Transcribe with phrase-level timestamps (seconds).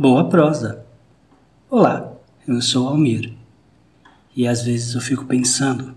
[0.00, 0.86] Boa prosa.
[1.68, 2.12] Olá,
[2.46, 3.34] eu sou Almir.
[4.36, 5.92] E às vezes eu fico pensando: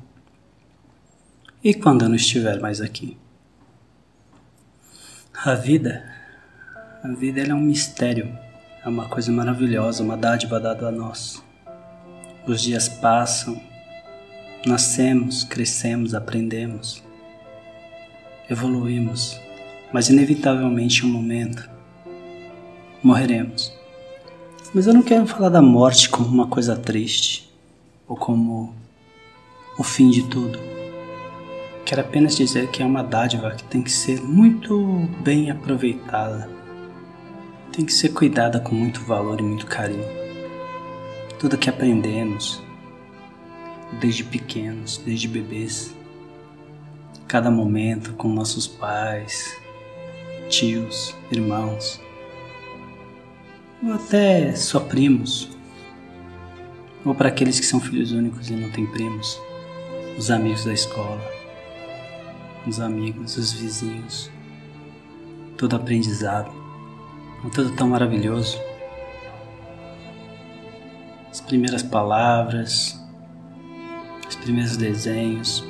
[1.63, 3.15] e quando eu não estiver mais aqui?
[5.45, 6.03] A vida,
[7.03, 8.35] a vida é um mistério,
[8.83, 11.39] é uma coisa maravilhosa, uma dádiva dada a nós.
[12.47, 13.61] Os dias passam,
[14.65, 17.03] nascemos, crescemos, aprendemos,
[18.49, 19.39] evoluímos,
[19.93, 21.69] mas inevitavelmente em um momento
[23.03, 23.79] morreremos.
[24.73, 27.51] Mas eu não quero falar da morte como uma coisa triste
[28.07, 28.73] ou como
[29.77, 30.57] o fim de tudo.
[31.83, 36.49] Quero apenas dizer que é uma dádiva que tem que ser muito bem aproveitada.
[37.73, 40.07] Tem que ser cuidada com muito valor e muito carinho.
[41.37, 42.63] Tudo que aprendemos,
[43.99, 45.93] desde pequenos, desde bebês,
[47.27, 49.53] cada momento com nossos pais,
[50.47, 51.99] tios, irmãos,
[53.83, 55.49] ou até só primos,
[57.03, 59.39] ou para aqueles que são filhos únicos e não têm primos,
[60.17, 61.21] os amigos da escola,
[62.67, 64.29] os amigos, os vizinhos,
[65.57, 66.51] todo aprendizado,
[67.53, 68.59] tudo tão maravilhoso.
[71.31, 73.01] As primeiras palavras,
[74.29, 75.65] os primeiros desenhos,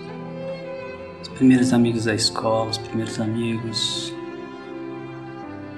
[1.22, 4.14] os primeiros amigos da escola, os primeiros amigos,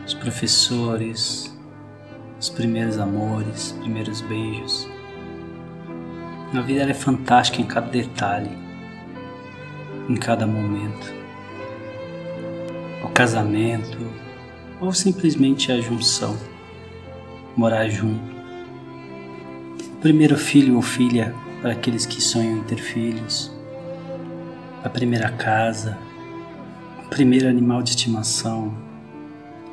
[0.05, 1.52] os professores,
[2.43, 4.85] os primeiros amores, os primeiros beijos.
[6.53, 8.51] A vida é fantástica em cada detalhe,
[10.09, 11.13] em cada momento.
[13.01, 13.97] O casamento
[14.81, 16.37] ou simplesmente a junção,
[17.55, 18.35] morar junto.
[19.93, 23.55] O primeiro filho ou filha para aqueles que sonham em ter filhos.
[24.83, 25.97] A primeira casa,
[27.05, 28.75] o primeiro animal de estimação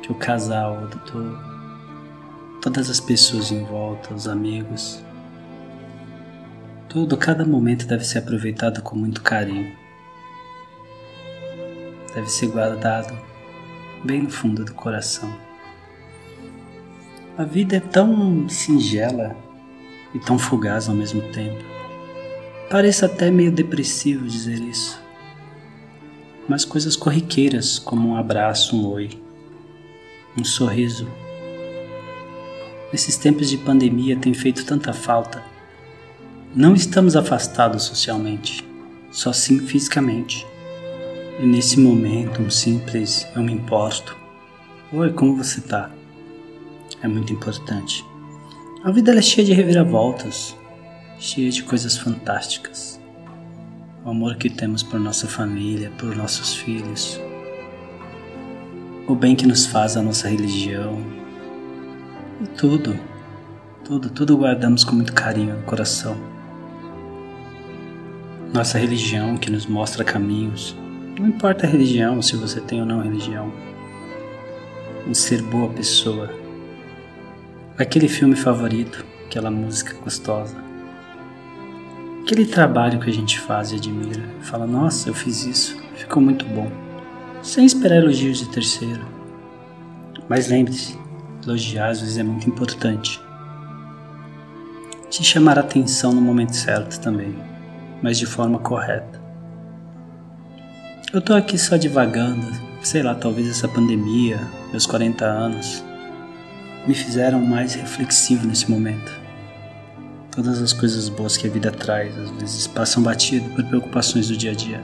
[0.01, 1.50] que o casal adotou
[2.61, 5.03] todas as pessoas em volta, os amigos.
[6.87, 9.75] Tudo, cada momento deve ser aproveitado com muito carinho.
[12.13, 13.17] Deve ser guardado
[14.03, 15.35] bem no fundo do coração.
[17.35, 19.35] A vida é tão singela
[20.13, 21.63] e tão fugaz ao mesmo tempo.
[22.69, 25.01] Parece até meio depressivo dizer isso.
[26.47, 29.09] Mas coisas corriqueiras como um abraço, um oi,
[30.37, 31.07] um sorriso
[32.91, 35.43] nesses tempos de pandemia tem feito tanta falta.
[36.53, 38.67] Não estamos afastados socialmente,
[39.11, 40.45] só sim fisicamente.
[41.39, 44.17] E nesse momento, um simples eu me importo.
[44.91, 45.89] Oi, como você tá?
[47.01, 48.05] É muito importante.
[48.83, 50.55] A vida é cheia de reviravoltas,
[51.17, 52.99] cheia de coisas fantásticas.
[54.03, 57.19] O amor que temos por nossa família, por nossos filhos.
[59.07, 61.20] O bem que nos faz a nossa religião,
[62.41, 62.99] e tudo,
[63.83, 66.17] tudo, tudo guardamos com muito carinho no coração.
[68.51, 70.75] Nossa religião que nos mostra caminhos.
[71.19, 73.53] Não importa a religião, se você tem ou não religião.
[75.07, 76.29] Em ser boa pessoa.
[77.77, 80.57] Aquele filme favorito, aquela música gostosa.
[82.23, 84.23] Aquele trabalho que a gente faz e admira.
[84.41, 86.71] Fala, nossa, eu fiz isso, ficou muito bom.
[87.43, 89.05] Sem esperar elogios de terceiro.
[90.27, 91.00] Mas lembre-se,
[91.43, 93.19] Elogiar às vezes é muito importante.
[95.09, 97.35] Te chamar a atenção no momento certo também,
[98.01, 99.19] mas de forma correta.
[101.11, 102.47] Eu tô aqui só divagando,
[102.83, 104.39] sei lá, talvez essa pandemia,
[104.71, 105.83] meus 40 anos,
[106.87, 109.11] me fizeram mais reflexivo nesse momento.
[110.29, 114.37] Todas as coisas boas que a vida traz às vezes passam batido por preocupações do
[114.37, 114.81] dia a dia.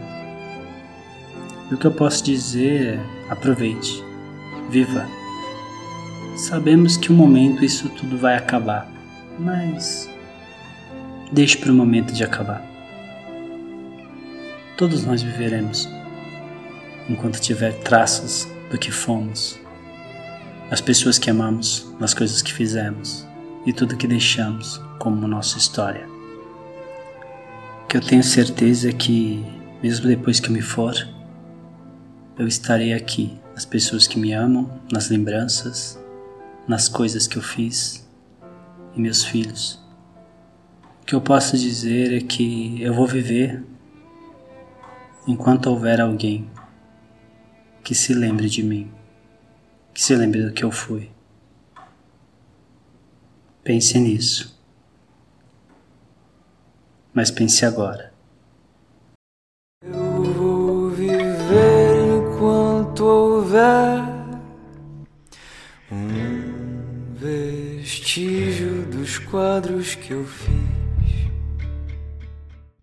[1.69, 4.03] E o que eu posso dizer é: aproveite,
[4.69, 5.07] viva
[6.37, 8.87] Sabemos que um momento isso tudo vai acabar,
[9.39, 10.07] mas
[11.31, 12.63] deixe para o momento de acabar.
[14.77, 15.89] Todos nós viveremos
[17.09, 19.59] enquanto tiver traços do que fomos,
[20.69, 23.27] as pessoas que amamos, as coisas que fizemos
[23.65, 26.07] e tudo que deixamos como nossa história.
[27.83, 29.43] O que eu tenho certeza é que,
[29.81, 30.93] mesmo depois que eu me for,
[32.37, 35.99] eu estarei aqui, as pessoas que me amam, nas lembranças
[36.67, 38.05] nas coisas que eu fiz
[38.95, 39.81] e meus filhos.
[41.01, 43.63] O que eu posso dizer é que eu vou viver
[45.25, 46.49] enquanto houver alguém
[47.83, 48.91] que se lembre de mim,
[49.93, 51.09] que se lembre do que eu fui.
[53.63, 54.57] Pense nisso.
[57.13, 58.13] Mas pense agora.
[59.81, 64.17] Eu vou viver enquanto houver
[68.07, 70.76] vestígio dos quadros que eu fiz.